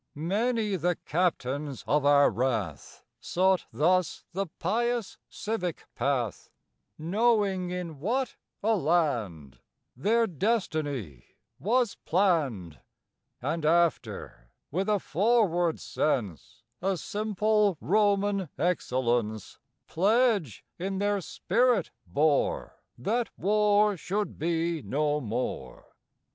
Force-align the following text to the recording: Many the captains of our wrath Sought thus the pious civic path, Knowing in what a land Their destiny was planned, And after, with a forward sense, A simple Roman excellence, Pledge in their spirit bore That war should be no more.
Many 0.15 0.77
the 0.77 0.95
captains 0.95 1.83
of 1.85 2.05
our 2.07 2.31
wrath 2.31 3.03
Sought 3.19 3.67
thus 3.71 4.25
the 4.33 4.47
pious 4.57 5.19
civic 5.29 5.85
path, 5.93 6.49
Knowing 6.97 7.69
in 7.69 7.99
what 7.99 8.35
a 8.63 8.75
land 8.75 9.59
Their 9.95 10.25
destiny 10.25 11.25
was 11.59 11.97
planned, 12.03 12.79
And 13.43 13.63
after, 13.63 14.49
with 14.71 14.89
a 14.89 14.97
forward 14.97 15.79
sense, 15.79 16.63
A 16.81 16.97
simple 16.97 17.77
Roman 17.79 18.49
excellence, 18.57 19.59
Pledge 19.85 20.65
in 20.79 20.97
their 20.97 21.21
spirit 21.21 21.91
bore 22.07 22.81
That 22.97 23.29
war 23.37 23.95
should 23.97 24.39
be 24.39 24.81
no 24.81 25.19
more. 25.21 25.93